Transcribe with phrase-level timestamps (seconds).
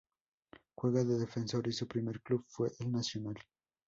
[0.75, 3.35] Jugaba de defensor y su primer club fue el Nacional.